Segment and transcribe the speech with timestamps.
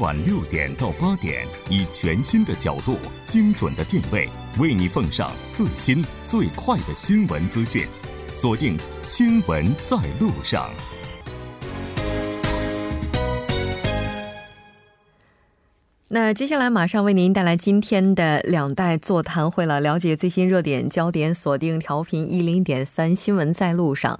[0.00, 2.96] 晚六点到八点，以全新的角度、
[3.26, 4.26] 精准的定位，
[4.58, 7.86] 为你奉上最新最快的新闻资讯。
[8.34, 10.70] 锁定《新闻在路上》。
[16.08, 24.18] 那接下来马上为您带来今天的两代座谈会了，了解最新热点焦点，锁定调频一零点三新闻在路上。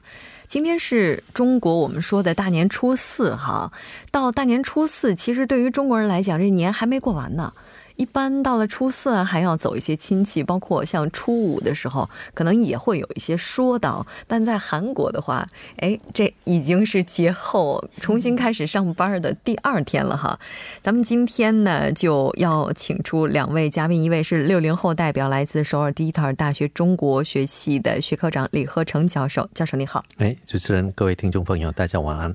[0.51, 3.71] 今天是中国我们说的大年初四哈，
[4.11, 7.53] 到大年初四，其实对于中国人来讲，这年还没过完呢。
[7.97, 14.07] 一般到了初四还要走一些亲戚，包括像初五的时候，可能也会有一些说道。
[14.27, 20.39] 但在韩国的话，哎，这已经是节后重新开始上班的第二天了哈。
[20.81, 29.49] 咱们今天呢就要请出两位嘉宾，一位是六零后代表，来自首尔第一特尔大学中国学系的学科长李鹤成教授。
[29.55, 32.33] 教授你好，哎，主持人，各位听众朋友，大家晚安。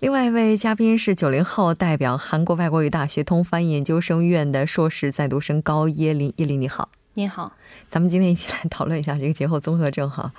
[0.00, 6.32] 另外一位嘉宾是九零后代表韩国外国语大学通翻译研究生院的硕士在读生高耶林。
[6.36, 7.52] 耶林你好，你好，
[7.88, 10.32] 咱们今天一起来讨论一下这个节后综合症哈。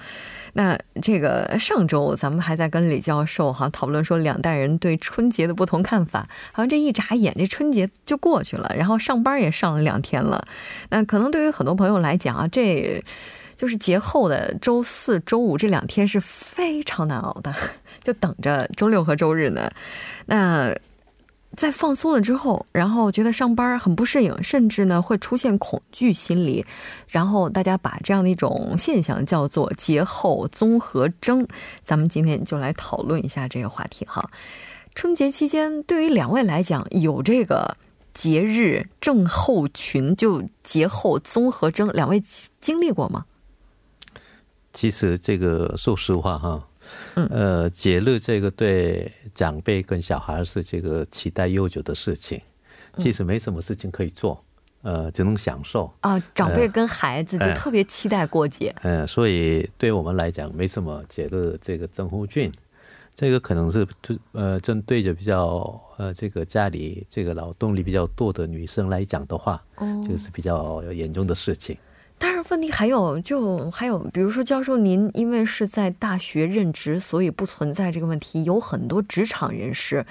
[0.54, 10.48] 那这个上周咱们还在跟李教授哈讨论说两代人对春节的不同看法，好像这一眨眼这春节就过去了，然后上班也上了两天了。
[10.90, 13.04] 那可能对于很多朋友来讲啊，这。
[13.60, 17.54] 就是节后的周四周五这两天是非常难熬的，
[18.02, 19.70] 就等着周六和周日呢。
[20.26, 20.74] 那
[21.58, 26.66] 在放松了之后，然后觉得上班很不适应，甚至呢会出现恐惧心理。
[27.10, 31.46] 然后大家把这样的一种现象叫做节后综合征。
[31.84, 34.32] 咱们今天就来讨论一下这个话题哈。
[34.96, 37.76] 春节期间，对于两位来讲，有这个
[38.14, 42.24] 节日症候群，就节后综合征，两位
[42.62, 43.26] 经历过吗？
[44.74, 46.68] 其实这个说实话哈，
[47.16, 52.40] 呃，节日这个对长辈跟小孩是这个期待悠久的事情。
[52.98, 54.44] 其实没什么事情可以做，
[54.82, 56.20] 呃，只能享受啊。
[56.34, 58.76] 长辈跟孩子就特别期待过节。
[58.82, 62.52] 嗯，所以对我们来讲，没什么节日这个症候群。
[63.16, 63.86] 这个可能是
[64.32, 71.78] 呃针对着比较呃这个家里这个劳动力比较多的女生来讲的话，这个是比较严重的事情。
[72.22, 78.44] 但是问题还有，就还有，比如说教授，您因为是在大学任职，所以不存在这个问题。
[78.44, 80.06] 有很多职场人士，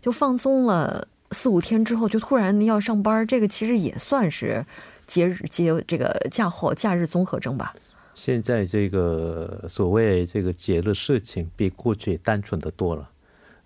[0.00, 4.66] 就放松了四五天之后，就突然要上班，这个其实也算是
[5.06, 7.72] 节日节这个假后假日综合征吧。
[8.12, 13.08] 现在这个所谓这个节日事情，比过去单纯的多了。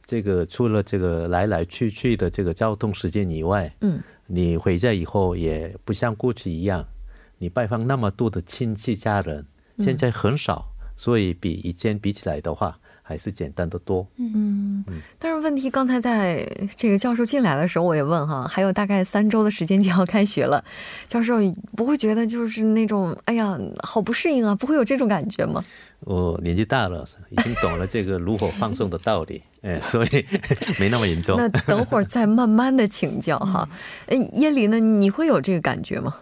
[0.05, 6.87] 这个除了这个来来去去的这个交通时间以外，嗯，你回家以后也不像过去一样。
[7.38, 9.47] 你拜访那么多的亲戚家人，
[9.78, 14.06] 现在很少，所以比以前比起来的话，还是简单的多。
[14.16, 15.02] 嗯嗯。
[15.19, 20.64] 但是问题，刚才在这个教授进来的时候，我也问哈，还有大概三周的时间就要开学了，
[21.08, 21.34] 教授
[21.76, 24.54] 不会觉得就是那种哎呀，好不适应啊？
[24.54, 25.62] 不会有这种感觉吗？
[26.00, 30.24] 我 年纪大了，已经懂了这个如何放松的道理，哎，所以
[30.80, 31.36] 没那么严重。
[31.36, 33.68] 那等会儿再慢慢的请教哈。
[34.08, 34.78] 哎，耶里呢？
[34.78, 36.16] 你会有这个感觉吗？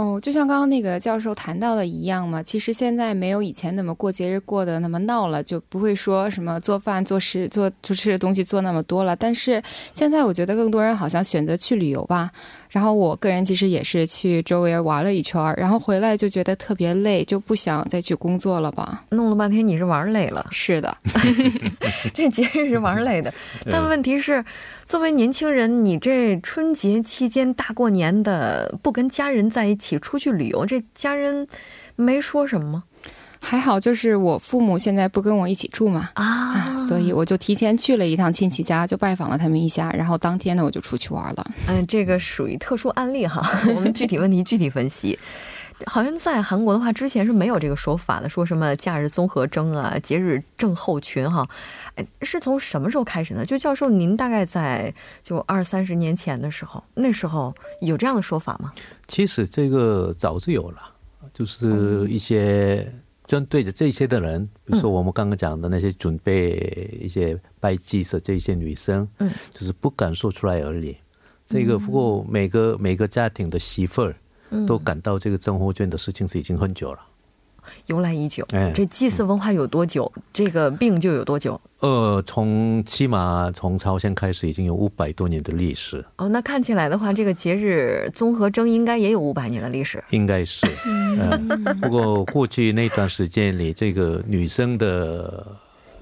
[0.00, 9.14] 哦，就像刚刚那个教授谈到的一样嘛，其实现在没有以前那么过节日过的那么闹了，就不会说什么做饭、做事、做就吃的东西做那么多了。
[9.14, 9.62] 但是
[9.92, 12.30] 现在我觉得更多人好像选择去旅游吧。
[12.70, 19.02] 然后我个人其实也是去周围玩了一圈，然后回来就觉得特别累，就不想再去工作了吧。
[19.10, 20.96] 弄了半天你是玩累了，是的，
[22.14, 23.32] 这节日是玩累的。
[23.70, 24.44] 但问题是，
[24.86, 31.46] 作为年轻人，你这春节期间大过年的不跟家人在一起出去旅游，这家人
[31.96, 32.84] 没说什么吗？
[33.42, 36.39] 还好，就是我父母现在不跟我一起住嘛，啊，
[36.90, 41.50] 所以我就提前去了一趟亲戚家，就拜访了他们一下，然后当天呢我就出去玩了。
[41.68, 45.16] 嗯，这个属于特殊案例哈， 我们具体问题具体分析。
[45.86, 51.48] 好像在韩国的话，之前是没有这个说法的，说什么假日综合征啊、节日症候群哈，
[51.94, 53.44] 哎，是从什么时候开始呢？
[53.46, 54.92] 就教授您大概在
[55.22, 58.72] 就二三十年前的时候，那时候有这样的说法吗？
[59.06, 60.82] 其实这个早就有了，
[61.32, 62.92] 就是一些。
[63.30, 70.96] 针对着这些的人，比如说我们刚刚讲的那些准备一些拜祭的这些女生，嗯，就是不敢说出来而已。
[71.46, 74.16] 这个不过每个每个家庭的媳妇儿，
[74.66, 76.98] 都感到这个征婚券的事情是已经很久了。
[77.86, 81.60] 由来已久，这祭祀文化有多久，这个病就有多久。
[81.80, 86.04] 呃，从起码从朝鲜开始已经有五百多年的历史。
[86.16, 90.02] 哦，那看起来的话，这个节日综合征应该也有五百年的历史。
[90.10, 91.78] 应该是， 嗯。
[91.80, 95.46] 不过过去那段时间里，这个女生的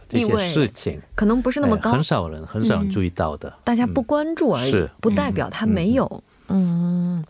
[0.09, 6.25] 这些事情，可能不是那么高，很少人很少人注意到的，大家不关注而已，不代表他没有。
[6.49, 7.23] 嗯，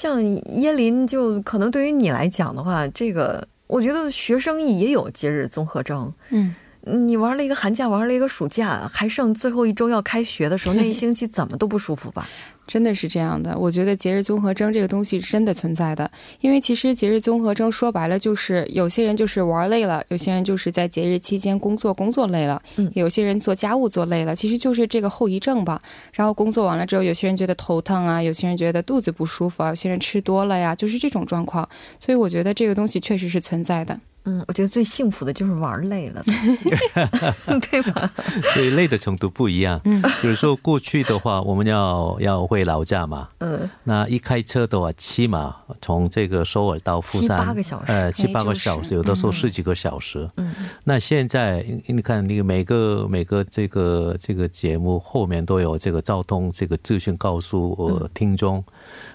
[0.00, 0.18] 像
[0.54, 6.10] 耶林，就可能对于你来讲的话，这个我觉得学生也有节日综合症。
[6.30, 6.54] 嗯。
[6.82, 12.26] 你玩了一个寒假，玩了一个暑假，还剩最后一周要开学的时候，那一 星期怎么都不舒服吧？
[12.70, 13.58] 真的是这样的。
[13.58, 16.08] 我觉得节日综合征这个东西真的存在的，
[16.40, 25.82] 因为其实节日综合征说白了就是有些人就是玩累了，有些人就是在节日期间工作工作累了，嗯，有些人做家务做累了，其实就是这个后遗症吧。
[26.12, 31.68] 然后工作完了之后，有些人觉得头疼啊，有些人觉得肚子不舒服啊，有些人吃多了呀，就是这种状况。
[31.98, 33.98] 所以我觉得这个东西确实是存在的。
[34.24, 36.22] 嗯，我觉得最幸福的就是玩累了，
[37.70, 38.10] 对吧？
[38.52, 39.80] 所以累的程度不一样。
[39.84, 43.28] 嗯，比如说过去的话，我们要要回老家嘛。
[43.38, 50.28] 嗯，那一开车的话，起码从这个首尔到釜山，七八个小时，呃，七八个小时，有的时候十几个小时。
[50.36, 58.62] 嗯，那现在你看，那个每个每个这个这个节目后面都有这个交通这个资讯告诉我听众，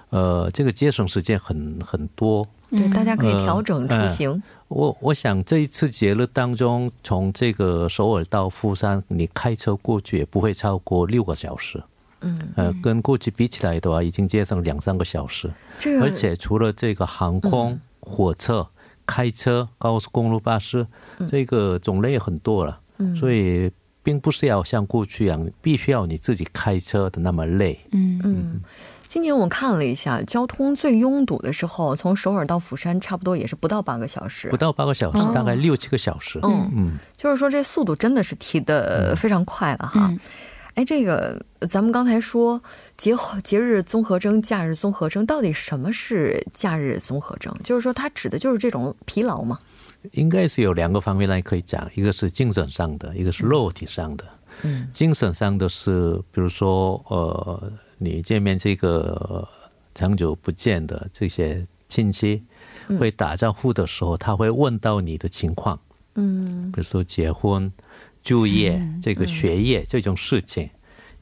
[0.10, 2.46] 呃，这个节省时间很很多。
[2.70, 4.42] 对，大家可以调整出行。
[4.68, 11.82] 我我想这一次节日当中，从这个首尔到釜山，你开车过去也不会超过六个小时。
[12.22, 15.52] 嗯，呃，跟过去比起来的话，已经节省两三个小时。
[15.78, 18.68] 这个，而且除了这个航空、火车、
[19.06, 20.88] 开车、高速公路巴士，
[21.30, 22.80] 这个种类很多了。
[22.98, 23.70] 嗯，所以
[24.02, 27.80] 并不是要像过去一样，必须要你自己开车的那么累。
[27.92, 28.62] 嗯嗯。
[29.16, 36.38] 今年我看了一下，交通最拥堵的时候，从首尔到釜山差不多也是不到八个小时，不到八个小时，大概六七个小时。
[36.44, 40.14] 嗯嗯，就是说这速度真的是提的非常快了哈。
[40.74, 42.62] 哎，这个咱们刚才说
[42.98, 47.56] 节节日综合征、假日综合征，到底什么是假日综合征？
[47.64, 49.58] 就是说它指的就是这种疲劳吗？
[50.12, 54.26] 应该是有两个方面来可以讲，一个是精神上的，一个是肉体上的。
[54.64, 57.72] 嗯，精神上的是，比如说呃。
[57.98, 59.48] 你见面这个
[59.94, 62.44] 长久不见的这些亲戚，
[63.00, 65.80] 会打招呼的时候，他会问到你的情况，
[66.16, 67.72] 嗯，比如说结婚、
[68.22, 70.70] 就业、这个学业这种事情，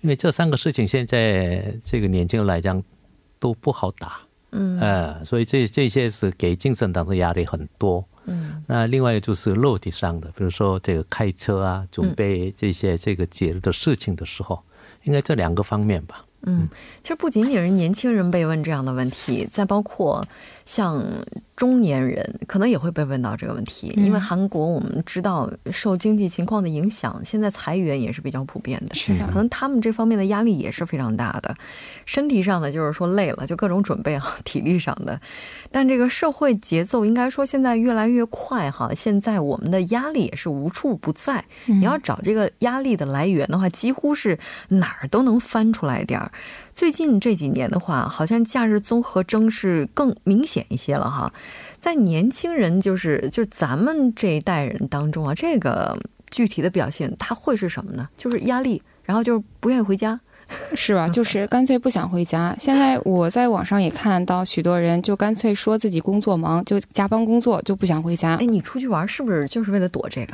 [0.01, 2.81] 因为这三个事情现在这个年轻人来讲
[3.39, 4.21] 都不好打，
[4.51, 14.63] 嗯，呃，所以这这些是给精神当中压力很多，嗯，那另外就是肉体上的，比如说这个开车啊，准备这些这个节日的事情的时候，
[15.03, 16.25] 应该这两个方面吧。
[16.45, 16.67] 嗯，
[17.01, 20.27] 其实不仅仅是年轻人被问这样的问题，再包括
[20.65, 21.03] 像。
[21.55, 31.55] 中年人可能也会被问到这个问题，因为韩国我们知道受经济情况的影响，现在裁员也是比较普遍的，是可能他们这方面的压力也是非常大的。
[32.05, 35.17] 身体上的就是说累了，就各种准备啊， 体力上的。
[35.71, 41.45] 但这个社会节奏应该说现在越来越快哈，现在我们的压力也是无处不在。
[41.65, 44.37] 你要找这个压力的来源的话，几乎是
[44.69, 46.31] 哪儿都能翻出来点儿。
[46.73, 51.31] 最近这几年的话，好像假日综合征是更明显一些了哈。
[51.79, 55.97] 在年轻人，就是就是咱们这一代人当中啊，这个
[56.29, 58.09] 具体的表现，它会是什么呢？
[58.17, 60.19] 就是压力，然后就是不愿意回家。
[60.75, 61.07] 是吧？
[61.09, 62.55] 就是干脆不想回家。
[62.59, 68.35] 现在我在网上也看到许多人，就干脆说自己工作忙，就加班工作，就不想回家。
[68.35, 70.33] 哎，你出去玩是不是就是为了躲这个？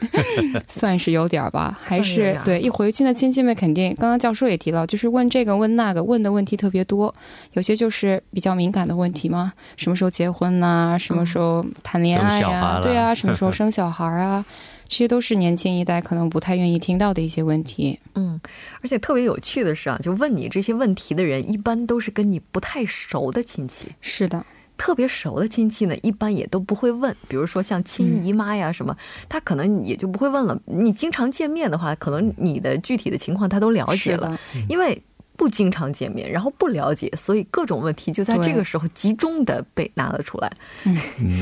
[0.68, 2.60] 算是有点吧，还是对。
[2.60, 7.12] 一回去呢，亲戚们肯定，刚刚教授也提到，就是问这个问那个，问的问题特别多，
[7.52, 10.96] 有些就是比较敏感的问题嘛，什么时候结婚呐？
[10.98, 12.80] 什么时候谈恋爱呀？
[12.82, 14.44] 对啊，什么时候生小孩啊？
[14.90, 18.00] 这些都是年轻一代可能不太愿意听到的一些问题。
[18.16, 18.40] 嗯，
[18.82, 23.86] 而且特别有趣的是啊，就问你这些问题的人，一般都是跟你不太熟的亲戚。
[24.00, 24.44] 是的，
[24.76, 27.16] 特别熟的亲戚呢，一般也都不会问。
[27.28, 28.96] 比如说像亲姨妈呀什么，
[29.28, 30.60] 他可能也就不会问了。
[30.66, 34.36] 你经常见面的话，可能你的具体的情况他都了解了，
[34.68, 35.00] 因为。
[35.40, 40.52] 不经常见面，然后不了解，所以各种问题就在这个时候集中的被拿了出来。
[40.84, 40.94] 嗯，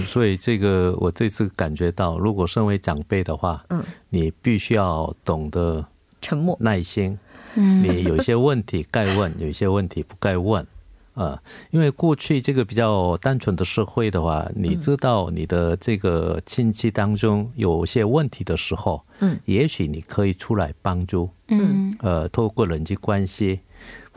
[0.07, 5.85] 所以这个我这次感觉到，如果身为长辈的话，嗯，你必须要懂得
[6.23, 7.19] 沉默、耐心。
[7.57, 10.65] 嗯，你有一些问题该问， 有一些问题不该问
[11.15, 11.43] 啊。
[11.73, 21.29] 因为过去这个比较单纯的社会的话，你知道你的这个亲戚当中有些问题的时候，嗯，也许你可以出来帮助。
[21.49, 23.59] 嗯，呃，透过人际关系。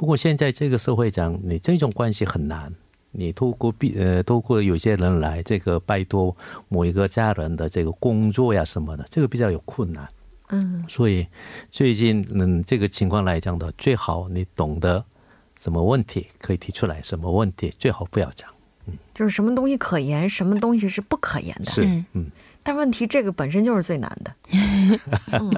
[0.01, 2.73] 不过现在这个社会讲，你这种关系很难。
[3.11, 6.35] 你透过必呃，透过有些人来这个拜托
[6.69, 10.09] 某一个家人的这个工作呀什么的，这个比较有困难。
[10.49, 11.27] 嗯，所以
[11.69, 15.05] 最近嗯这个情况来讲的，最好你懂得
[15.59, 18.49] 什么问题可以提出来，什么问题最好不要讲。
[18.87, 21.71] 嗯，就是什么东西可言，什么东西是不可言的。
[21.71, 22.25] 是，嗯。
[22.63, 24.31] 但问题这个本身就是最难的。
[25.39, 25.51] 嗯，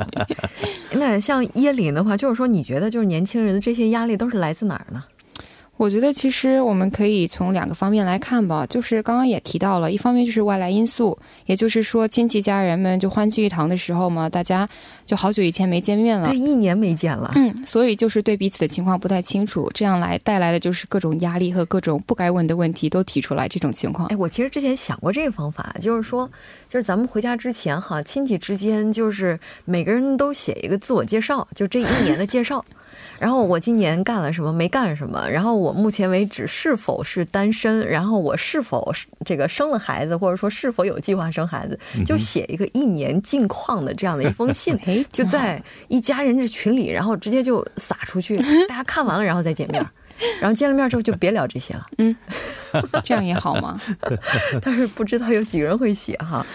[0.91, 5.03] 那像椰林的话，就是说，你觉得就是年轻人的这些压力都是来自哪儿呢？
[5.83, 14.65] 我觉得其实我们可以从两个方面来看吧，就是刚刚也提到了，一方面就是外来因素，也就是说亲戚家人们就欢聚一堂的时候嘛，大家
[15.05, 24.07] 就好久以前没见面了，对，一年没见了，嗯，所以就是对彼此的情况不太清楚，这样来带来的就是各种压力和各种不该问的问题都提出来，这种情况。
[24.07, 26.31] 哎，我其实之前想过这个方法，就是说，
[26.69, 32.63] 就是咱们回家之前哈，亲戚之间就是每个人都写一个自我介绍，就这一年的介绍。
[33.19, 34.51] 然后我今年干了什么？
[34.51, 35.29] 没干什么。
[35.29, 37.85] 然后我目前为止是否是单身？
[37.87, 38.91] 然后我是否
[39.25, 41.79] 这个生了孩子，或者说是否有计划生孩子？
[42.05, 44.77] 就写一个一年近况的这样的一封信，
[45.11, 49.85] 就在一家人这群里，然后直接就撒出去， 大家看完了，然后再见面。
[50.39, 51.85] 然后见了面之后就别聊这些了。
[51.97, 52.15] 嗯，
[53.03, 53.79] 这样也好吗？
[54.61, 56.45] 但是不知道有几个人会写哈。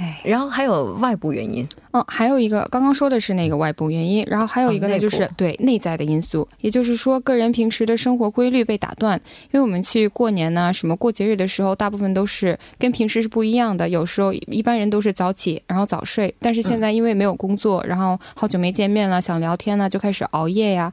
[0.00, 9.20] 哎，然后还有外部原因，哦，还有一个刚刚说的是那个外部原因，然后还有一个呢，就是对内在的因素，也就是说个人平时的生活规律被打断，
[9.50, 20.92] 因为我们去过年呢，什么过节日的时候，大部分都是跟平时是不一样的，有时候一般人都是早起然后早睡，但是现在因为没有工作，然后好久没见面了，想聊天呢，就开始熬夜呀，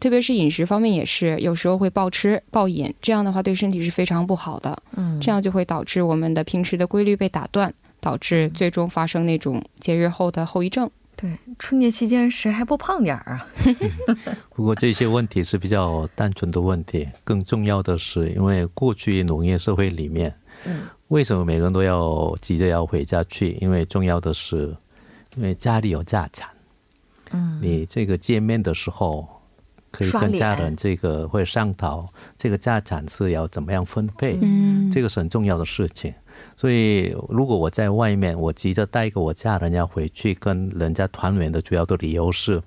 [0.00, 7.72] 特别是饮食方面也是，有时候会暴吃暴饮，这样的话对身体是非常不好的，嗯，这样就会导致我们的平时的规律被打断。
[8.02, 10.90] 导致最终发生那种节日后的后遗症。
[11.14, 13.46] 对，春节期间谁还不胖点儿啊？
[14.50, 20.34] 不过这些问题是比较单纯的问题，更重要的是，因为过去农业社会里面，
[20.64, 20.80] 嗯，
[21.10, 23.56] 为什么每个人都要急着要回家去？
[23.60, 24.76] 因为重要的是，
[25.36, 26.48] 因为家里有家产，
[27.30, 29.24] 嗯，你这个见面的时候
[29.92, 36.12] 可以跟家人这个会商讨这个家产是要怎么样分配，嗯，这个是很重要的事情。
[36.56, 42.60] 所以，如果我在外面，我急着带一个我家人要回去跟人家团圆的主要的理由是，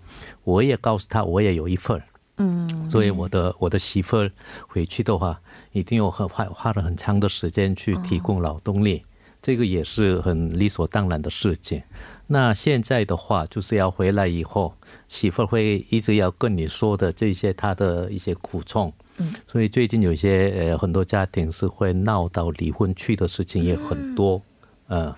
[0.44, 2.02] 我也告诉他我也有一份
[2.38, 4.32] 嗯，所以我的我的媳妇儿
[4.68, 5.42] 回去的话，
[5.72, 9.04] 一定有很花花了很长的时间去提供劳动力，
[9.42, 11.82] 这个也是很理所当然的事情。
[12.28, 14.74] 那现在的话，就是要回来以后，
[15.08, 18.92] 媳妇儿会一直要跟你说的这些她的一些苦衷。
[19.18, 24.42] 嗯，所以最近有些呃很多家庭是会闹到离婚去的事情也很多，
[24.90, 25.14] 嗯，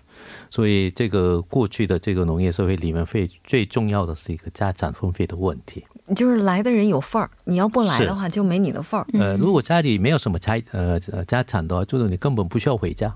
[0.52, 5.84] 所以这个过去的这个农业社会里面，最最重要的是一个家产分配的问题，
[6.16, 9.08] 就是来的人有份儿，你要不来的话就没你的份儿。
[9.14, 13.16] 呃，如果家里没有什么财呃家产的话，就是你根本不需要回家。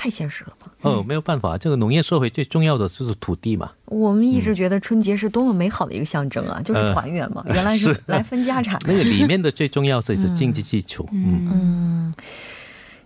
[0.00, 0.70] 太现实了吧？
[0.82, 3.72] 哦，没有办法，这个农业社会最重要的就是土地嘛。
[3.86, 7.44] 我们一直觉得春节是多么美好的一个象征啊，就是团圆嘛。
[7.48, 8.78] 原来是来分家产。
[8.86, 11.08] 那个里面的最重要的是经济基础。
[11.10, 12.14] 嗯嗯，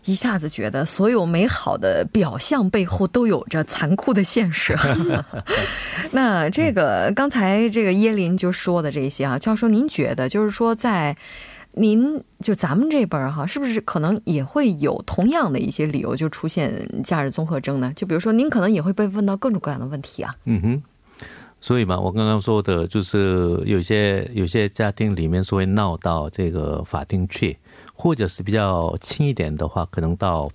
[0.04, 4.76] 一下子觉得所有美好的表象背后都有着残酷的现实。
[6.12, 11.16] 那这个刚才这个耶林就说的这些啊，教授，您觉得就是说在。
[11.74, 17.90] 您就咱们这辈儿哈，是不是可能也会有同样的一些理由就出现假日综合征呢？
[17.96, 20.36] 就比如说，您可能也会被问到各种各样的问题啊。
[20.44, 20.82] 嗯哼，
[21.62, 27.56] 所以嘛，我刚刚说的就是有些有些家庭里面是会闹到这个法庭去，
[27.94, 30.50] 或者是比较轻一点的话，可能到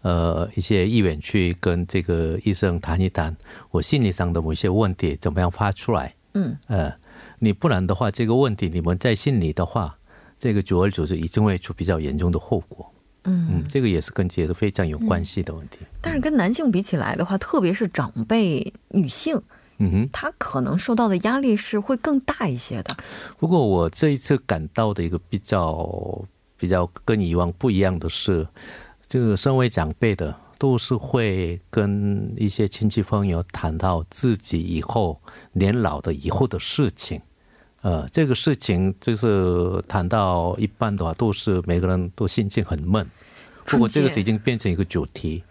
[0.00, 3.36] 呃一些医院去跟这个医生谈一谈，
[3.72, 6.14] 我心理上的某些问题怎么样发出来。
[6.32, 6.94] 嗯呃，
[7.40, 9.96] 你不然的话，这个问题你们在心里的话。
[10.38, 12.92] 这个久而久之，一定会出比较严重的后果。
[13.24, 15.80] 嗯嗯，这个也是跟节日非常有关系的问题。
[16.00, 19.42] 但是跟男性比起来的话，特别是长辈女性，
[19.78, 22.96] 嗯哼，她可能受到的压力是会更大一些的。
[23.36, 26.24] 不过我这一次感到的一个比较
[26.56, 28.46] 比较跟以往不一样的是，
[29.06, 35.20] 这个身为长辈的，都是会跟一些亲戚朋友谈到自己以后
[35.52, 37.20] 年老的以后的事情。
[37.82, 43.06] 呃，这个事情就是谈到一半的话，都是每个人都心情很闷。
[43.64, 45.44] 不过这个已经变成一个主题。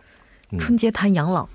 [0.59, 1.47] 春节谈养老，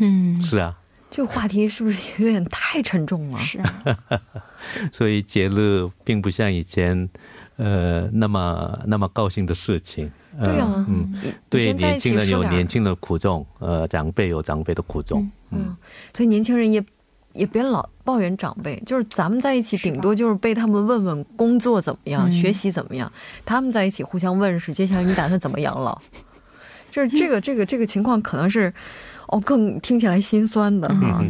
[0.00, 0.76] 嗯，是啊。
[1.10, 3.38] 这个话题是不是有点太沉重了？
[3.38, 3.98] 是啊。
[4.92, 7.08] 所以节日并不像以前，
[7.56, 10.10] 呃，那么那么高兴的事情。
[10.38, 11.14] 对啊，嗯，
[11.48, 15.30] 对，年轻人有年轻的苦衷，呃，长辈有长辈的苦衷。
[15.50, 15.76] 嗯，
[16.12, 16.84] 所以年轻人也。
[17.38, 23.10] 也别老抱怨长辈，就是咱们在一起，顶多就是被他们问问工作怎么样，学习怎么样。
[23.44, 25.96] 他们在一起互相问是接下来你打算怎么养老，
[26.90, 28.72] 就是这个这个这个情况可能是
[29.28, 31.24] 哦，更听起来心酸的哈。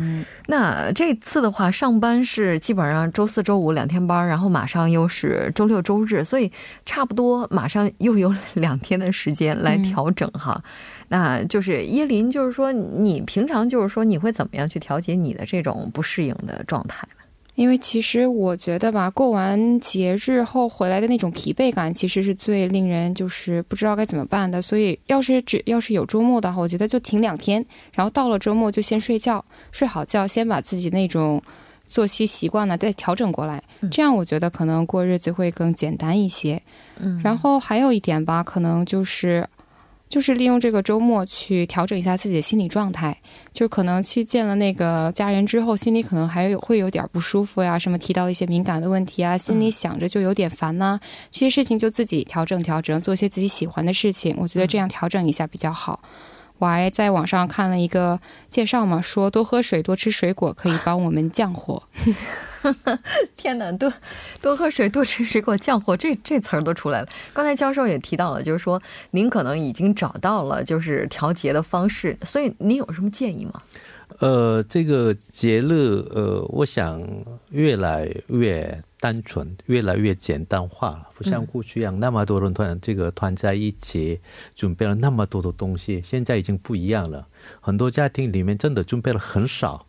[0.47, 6.51] 那这次的话，上班是基本上周四周五两天班，然后马上又是周六周日，所以
[6.87, 10.63] 差不多马上又有两天的时间来调整哈。
[11.09, 17.07] 那就是耶林，就是说你平常就是说你会怎么样去调节你的这种不适应的状态？
[17.59, 24.63] 因为其实我觉得吧，过完节日后回来的那种疲惫感，其实是最令人就是不知道该怎么办的。
[24.63, 31.43] 所以，要是只要是有周末的话，我觉得就停两天，然后到了周末就先睡觉，睡好觉，先把自己那种
[31.85, 33.61] 作息习惯呢再调整过来。
[33.91, 36.63] 这样我觉得可能过日子会更简单一些。
[36.99, 39.45] 嗯，然后还有一点吧，可能就是。
[40.09, 43.17] 就是利用这个周末去调整一下自己的心理状态，
[43.53, 50.99] 就可能去见了那个家人之后，心里可能还有会有点不舒服呀，什么提到一些敏感的问题啊，心里想着就有点烦呐，
[51.31, 56.01] 这些事情就自己调整调整，做一些自己喜欢的事情，我觉得这样调整一下比较好。
[56.59, 61.83] 我还在网上看了一个介绍嘛，说多喝水、多吃水果可以帮我们降火。
[63.37, 63.93] 天哪，多
[64.41, 67.09] 多喝水、多吃水果降火，这这词儿都出来了。
[67.33, 73.63] 刚才教授也提到了，就是说您可能已经找到了就是调节的方式，所以您有什么建议吗？
[74.21, 77.01] 呃，这个节日，呃，我想
[77.51, 84.19] 越来越单纯，越来越简单化了，不像过去一样那么多人团这个团在一起，
[84.57, 87.29] 准备了那么多的东西，现在已经不一样了。
[87.61, 89.87] 很多家庭里面真的准备了很少，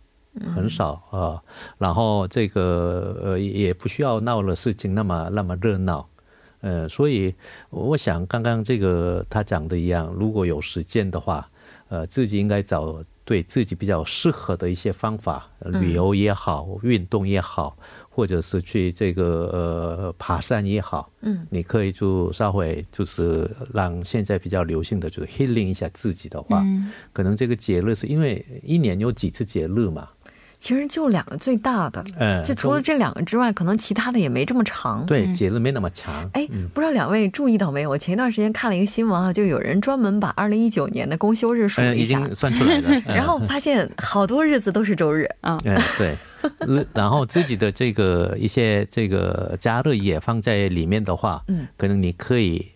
[0.54, 1.42] 很少啊。
[1.80, 6.08] 然后这个呃也不需要闹了事情那么那么热闹，
[6.62, 7.34] 呃，所以
[7.72, 11.50] 我想刚刚这个他讲的一样，如果有时间的话，
[11.89, 13.03] 呃，自己应该找。
[13.25, 17.77] 对自己比较适合的一些方法，旅游也好，运动也好，
[18.10, 26.65] 或者是去这个呃爬山也好，嗯，你可以就稍微就是让现在比较流行的就是 healing 一下自己的话，
[27.13, 30.10] 可能这个节日是因为一年有几次节日嘛。
[30.60, 35.06] 其实就两个最大的，嗯，就除了这两个之外，可能其他的也没这么长。
[35.06, 36.30] 对，节日没那么长。
[36.34, 37.89] 哎，不知道两位注意到没有？
[37.89, 43.02] 我前一段时间看了一个新闻啊，就有人专门把二零一九年的公休日数了一下，已经算出来了。
[43.08, 45.58] 然后发现好多日子都是周日啊。
[45.63, 46.13] 嗯对，
[46.93, 52.67] 然后自己的这个一些这个假日也放在里面的话，嗯，可能你可以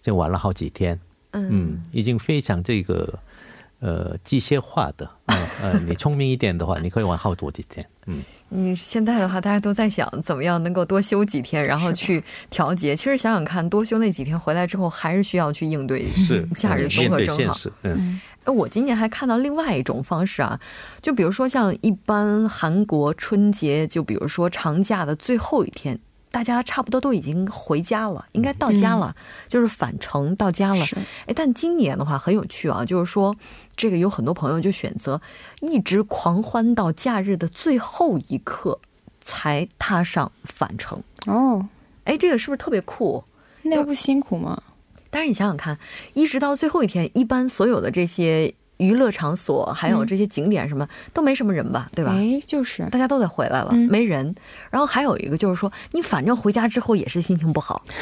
[0.00, 0.96] 就玩了好几天。
[1.32, 3.18] 嗯，已经非常这个。
[3.84, 5.06] 呃，机械化的，
[5.60, 7.86] 呃，你聪明一点的话，你可以玩好多几天。
[8.06, 12.96] 嗯，你现在的话，大家都在想怎么样能够多休几天，然后去调节。
[12.96, 16.06] 其实想想看，多休那几天回来之后，还是需要去应对
[16.56, 17.54] 假日综合征哈。
[17.82, 20.58] 嗯，哎，我今年还看到另外一种方式啊，
[21.02, 26.00] 就比如说像一般韩国春节，就比如说长假的最后一天。
[26.34, 29.14] 大家差不多都已经回家了，应该到家了，
[29.46, 30.84] 就是返程到家了。
[31.26, 33.36] 哎，但今年的话很有趣啊，就是说
[33.76, 35.22] 这个有很多朋友就选择
[35.60, 38.80] 一直狂欢到假日的最后一刻
[39.20, 41.00] 才踏上返程。
[41.26, 41.64] 哦，
[42.02, 43.22] 哎，这个是不是特别酷？
[43.62, 44.60] 那不辛苦吗？
[45.10, 45.78] 但是你想想看，
[46.14, 48.52] 一直到最后一天，一般所有的这些。
[48.84, 52.12] 娱乐场所还有这些景点什么都没什么人吧，对吧？
[52.12, 54.34] 哎，就是大家都得回来了，没人。
[54.70, 57.82] 然后还有一个就是说，你反正回家之后也是心情不好。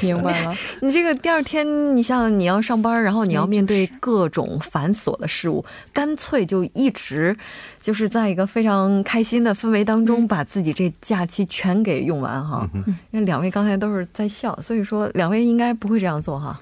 [0.00, 0.54] 明白了。
[0.80, 7.36] 你这个第二天，你像你要上班，然后你要面对各种繁琐的事物，干脆就一直
[7.80, 12.68] 就是在一个非常开心的氛围当中，把自己这假期全给用完哈。
[13.10, 16.58] 因为两位刚才都是在笑，所以说两位应该不会这样做哈。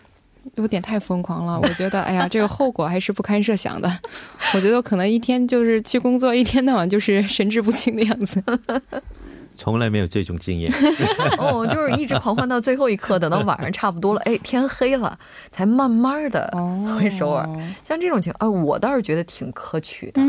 [0.57, 3.91] 有点太疯狂了，我觉得，哎呀，这个后果还是不堪设想的。
[4.55, 8.43] 我觉得可能一天就是去工作，一天到晚就是神志不清的样子。
[9.57, 10.73] 从来没有这种经验。
[11.37, 15.15] 哦，就是一直狂欢到最后一刻，等到晚上差不多了，哎，天黑了，
[15.53, 16.51] 才慢慢的
[16.97, 17.47] 回首尔。
[17.85, 20.23] 像这种情况，哎，我倒是觉得挺可取的。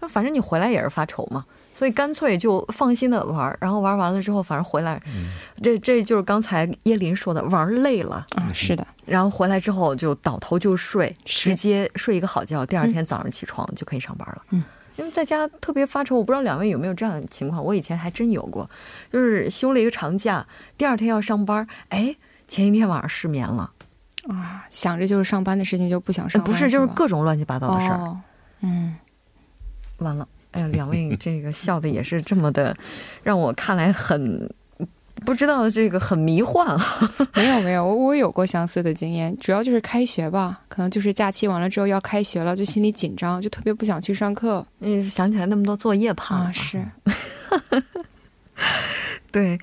[0.00, 1.44] 那反正你回来也是发愁嘛。
[1.82, 5.02] 所以干脆就放心的玩，然后玩完了之后，反正回来，
[5.60, 8.86] 这这就是刚才耶林说的，玩累了啊，是的。
[9.04, 14.42] 然后回来之后就倒头就睡，直接睡一个好觉，第二天早上起床就可以上班了。
[14.50, 14.62] 嗯，
[14.94, 18.70] 因为在家特别发愁，我不知道两位有没有这样的情况，我以前还真有过，
[19.12, 20.46] 就是休了一个长假，
[20.78, 22.14] 第二天要上班，哎，
[22.46, 23.68] 前一天晚上失眠了，
[24.28, 28.16] 啊，想着就是上班的事情就不想上，不是，就是各种乱七八糟的事儿，
[28.60, 28.94] 嗯，
[29.96, 30.28] 完了。
[30.52, 32.74] 哎呀，两位 这个笑的也是这么的，
[33.22, 34.48] 让我看来很
[35.24, 36.80] 不知道这个很迷幻啊。
[37.34, 44.66] 没有没有，我我有过相似的经验，主要就是开学吧，可能就是假期完了之后要开学了，就心里紧张，就特别不想去上课。
[44.80, 46.84] 嗯，想起来那么多作业，怕是。
[49.32, 49.58] 对，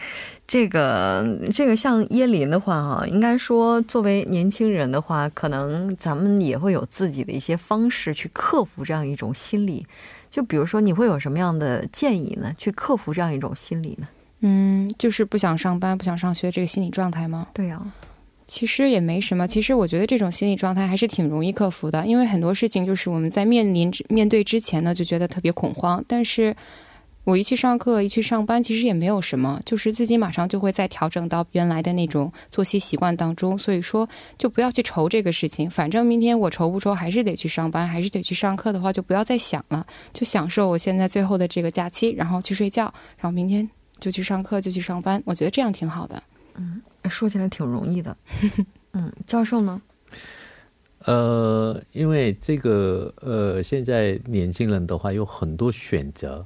[0.47, 1.23] 这个
[1.54, 9.86] 这个像椰林的话啊，应该说作为年轻人的话，可能咱们也会有自己的一些方式去克服这样一种心理。
[10.30, 12.54] 就比如说，你会有什么样的建议呢？
[12.58, 14.08] 去克服这样一种心理呢？
[14.42, 17.48] 嗯，就是不想上班、不想上学这个心理状态吗？
[17.54, 17.82] 对呀，
[18.48, 19.48] 其实也没什么。
[19.48, 26.56] 其实我觉得这种心理状态还是挺容易克服的，因为很多事情就是我们在面临面对之前呢，就觉得特别恐慌，但是。
[27.30, 33.56] 我一去上课，一去上班，其实也没有什么，就是自己马上就会再调整到原来的那种作息习惯当中。
[33.56, 35.70] 所以说，就不要去愁这个事情。
[35.70, 45.22] 反正明天我愁不愁，还是得去上班，还是得去上课的话，就不要再想了，就享受我现在最后的这个假期，然后去睡觉，然后明天就去上课，就去上班。
[45.24, 46.24] 我觉得这样挺好的。
[46.56, 48.18] 嗯，说起来挺容易的。
[48.94, 49.80] 嗯，教授呢？
[51.06, 56.44] 呃，因为这个呃，现在年轻人的话有很多选择。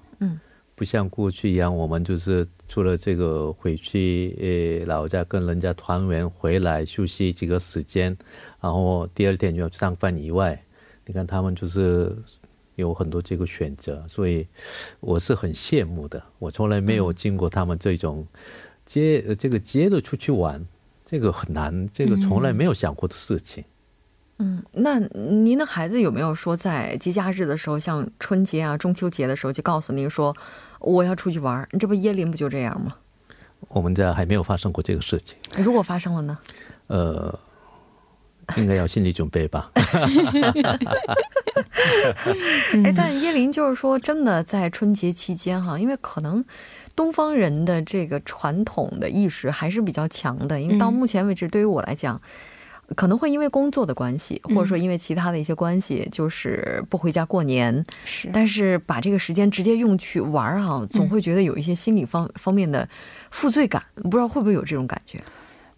[0.74, 0.76] 嗯。
[0.76, 4.36] 不像过去一样，我们就是除了这个回去
[4.82, 8.18] 呃老家跟人家团圆回来休息几个时间，
[8.60, 10.62] 然后第二天就要上班以外，
[11.06, 12.14] 你看他们就是
[12.76, 14.48] 有很多这个选择，所以
[15.00, 16.22] 我是很羡慕的。
[16.40, 18.28] 我从来没有经过他们这种
[18.84, 20.66] 接这个接着出去玩，
[21.06, 23.64] 这个很难，这个从来没有想过的事情。
[23.64, 23.73] 嗯，
[24.74, 30.36] 那您的孩子有没有说在节假日的时候，像春节啊、中秋节的时候，就告诉您说
[30.80, 31.68] 我要出去玩？
[31.80, 32.96] 这不椰林不就这样吗？
[33.70, 35.38] 我们家还没有发生过这个事情。
[35.58, 36.38] 如果发生了呢？
[36.88, 37.40] 呃，
[38.58, 39.72] 应该要心理准备吧。
[42.84, 46.44] 哎，但椰林就是说，真的在春节期间哈，因为可能
[46.96, 52.22] 东方人的这个传统的意识还是比较强的，因为到目前为止，对于我来讲。
[52.96, 57.84] 可能会因为工作的关系，或者说因为其他的一些关系，就是不回家过年。
[58.06, 62.88] 是，但是把这个时间直接用去玩儿啊，总会觉得有一些心理方方面的
[63.32, 63.84] 负罪感。
[64.04, 65.24] 不知道会不会有这种感觉？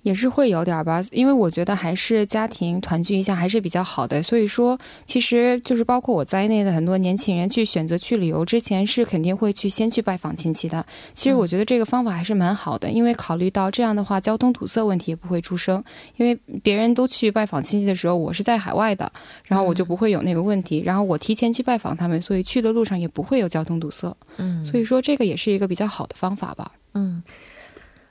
[0.05, 4.21] 也是会有点吧，因为我觉得还是家庭团聚一下还是比较好的。
[4.21, 10.85] 所以说，其实就是包括我在内的很多年轻人去选择去旅游之前，是肯定会去先去拜访亲戚的。
[11.15, 15.83] 其实我觉得这个方法还是蛮好的，因为考虑到这样的话，交通堵塞问题也不会出生。
[16.17, 19.11] 因为别人都去拜访亲戚的时候，我是在海外的，
[19.45, 20.83] 然后我就不会有那个问题。
[20.85, 24.15] 然后我提前去拜访他们，所以去的路上也不会有交通堵塞。
[24.37, 26.71] 嗯，所以说这个也是一个比较好的方法吧。
[26.93, 27.23] 嗯。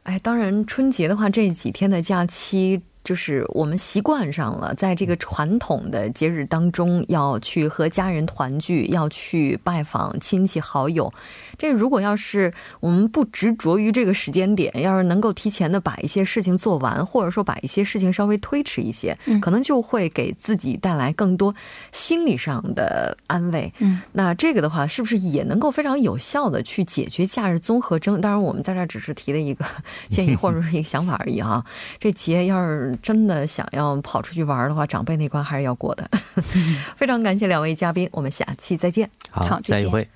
[0.04, 2.82] 哎，当然，春节的话，这几天的假期。
[3.04, 11.12] 就是我们习惯上了，在这个传统的节日当中，要去和家人团聚，要去拜访亲戚好友。
[11.58, 21.54] 这如果要是我们不执着于这个时间点，要是能够提前的把一些事情做完，或者说把一些事情稍微推迟一些，可能就会给自己带来更多
[21.92, 23.70] 心理上的安慰。
[23.80, 28.18] 嗯，那这个的话，是不是也能够非常有效的去解决假日综合征？
[28.18, 29.62] 当然，我们在这只是提的一个
[30.08, 31.62] 建议 或者是一个想法而已啊。
[32.00, 32.93] 这节要是。
[33.02, 36.08] 真的想要跑出去玩的话，长辈那关还是要过的。
[36.96, 39.10] 非常感谢两位嘉宾，我们下期再见。
[39.30, 40.08] 好，再见。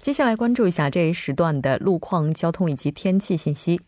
[0.00, 3.80] 接下来关注一下这一时段的路况、交通以及天气信息。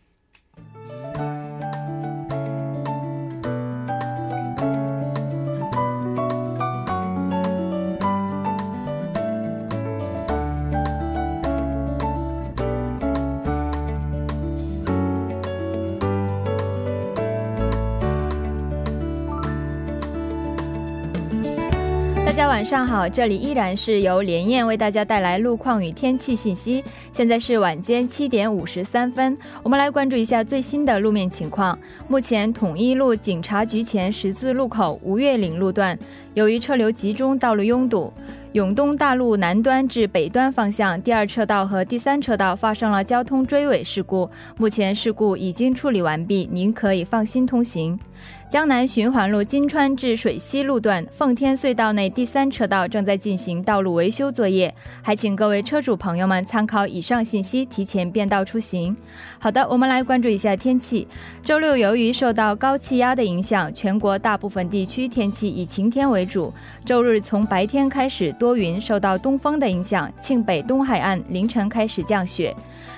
[22.33, 26.83] 大家晚上好，这里依然是由连燕为大家带来路况与天气信息。
[27.11, 31.77] 现在是晚间七点五十三分，我们来关注一下最新的路面情况。
[32.07, 35.95] 目前，统一路警察局前十字路口吴越岭路段，
[36.33, 38.11] 由于车流集中，道路拥堵。
[38.53, 47.99] 永东大路南端至北端方向第二车道和第三车道发生了交通追尾事故，目前事故已经处理完毕，您可以放心通行。
[48.49, 58.95] 江南循环路金川至水西路段奉天隧道内第三车道正在进行道路维修作业，还请各位车主朋友们参考以上信息，提前变道出行。
[59.39, 61.07] 好的，我们来关注一下天气。
[61.43, 66.53] 周六由于受到高气压的影响，全国大部分地区天气以晴天为主。
[66.85, 72.55] 周日从白天开始多云，受到东风的影响，庆北东海岸凌晨开始降雪。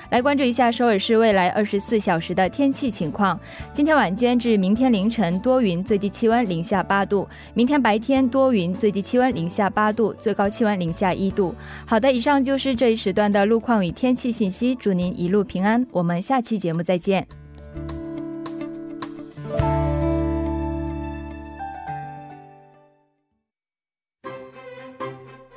[0.10, 3.40] 来关注一下首尔市未来二十四小时的天气情况。
[3.74, 11.54] 今天晚间至明天凌晨多云，最低气温零下八度；明天白天多云，最低气温零下八度，最高气温零下一度。
[11.86, 14.76] 好的，以上就是这一时段的路况与天气信息。
[14.76, 17.28] 祝您一路平安，我们下期节目再见。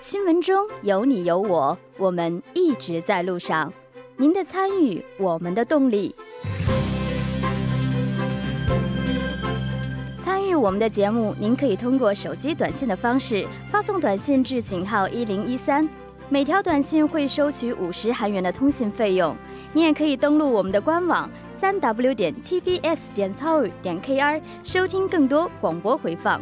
[0.00, 3.70] 新闻中有你有我，我们一直在路上。
[4.20, 6.12] 您的参与，我们的动力。
[10.20, 15.88] 参与我们的节目，您可以通过手机短信的方式发送短信至井号一零一三，
[16.28, 19.36] 每条短信会收取五十韩元的通信费用。
[19.72, 26.40] 您也可以登录我们的官网三 w 点 tbs 点 c o 点 kr 收听更多广播回放。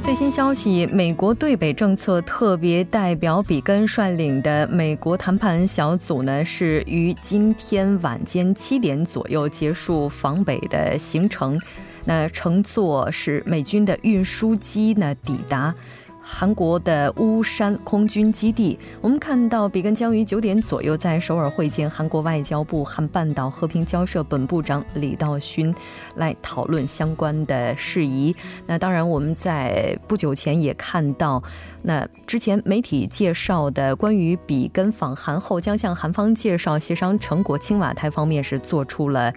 [0.00, 11.60] 最新消息，美国对北政策特别代表比根率领的美国谈判小组呢，是于今天晚间七点左右结束访北的行程。
[12.04, 15.74] 那乘坐是美军的运输机呢抵达。
[16.30, 25.74] 韩国的乌山空军基地，我们看到比根将于九点左右在首尔会见韩国外交部韩半岛和平交涉本部长李道勋，
[26.16, 28.36] 来讨论相关的事宜。
[28.66, 31.42] 那当然，我们在不久前也看到。
[31.80, 39.32] 那之前媒体介绍的关于比根访韩后将向韩方介绍协商成果，青瓦台方面是做出了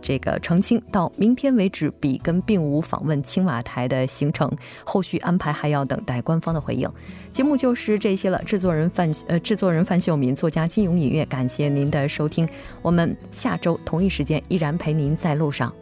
[0.00, 0.80] 这个澄清。
[0.92, 4.50] 到明天为止，比根并无访问青瓦台的行程，
[4.84, 6.90] 后续安排还要等待关官方的回应。
[7.32, 12.48] 节目就是这些了制作人范呃制作人范秀敏作家金庸隐乐感谢您的收听
[12.82, 15.72] 我们下周同一时间依然陪您在路上。